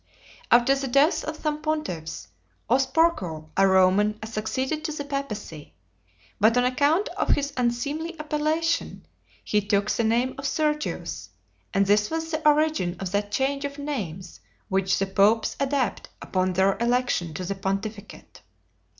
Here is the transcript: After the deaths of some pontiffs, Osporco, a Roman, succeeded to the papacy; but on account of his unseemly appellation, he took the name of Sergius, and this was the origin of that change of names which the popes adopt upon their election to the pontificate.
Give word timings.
After 0.49 0.73
the 0.73 0.87
deaths 0.87 1.23
of 1.23 1.35
some 1.35 1.61
pontiffs, 1.61 2.25
Osporco, 2.67 3.49
a 3.55 3.67
Roman, 3.67 4.17
succeeded 4.25 4.83
to 4.85 4.91
the 4.91 5.03
papacy; 5.05 5.75
but 6.39 6.57
on 6.57 6.65
account 6.65 7.07
of 7.09 7.29
his 7.35 7.53
unseemly 7.55 8.19
appellation, 8.19 9.05
he 9.43 9.61
took 9.61 9.91
the 9.91 10.03
name 10.03 10.33
of 10.39 10.47
Sergius, 10.47 11.29
and 11.71 11.85
this 11.85 12.09
was 12.09 12.31
the 12.31 12.43
origin 12.49 12.97
of 12.99 13.11
that 13.11 13.31
change 13.31 13.63
of 13.63 13.77
names 13.77 14.39
which 14.69 14.97
the 14.97 15.05
popes 15.05 15.55
adopt 15.59 16.09
upon 16.19 16.53
their 16.53 16.79
election 16.79 17.35
to 17.35 17.45
the 17.45 17.53
pontificate. 17.53 18.41